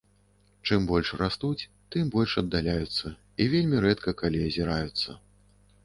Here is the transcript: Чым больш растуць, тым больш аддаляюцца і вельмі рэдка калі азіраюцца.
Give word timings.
Чым 0.69 0.87
больш 0.91 1.11
растуць, 1.21 1.67
тым 1.95 2.09
больш 2.17 2.31
аддаляюцца 2.45 3.07
і 3.17 3.43
вельмі 3.55 3.77
рэдка 3.87 4.19
калі 4.25 4.45
азіраюцца. 4.51 5.09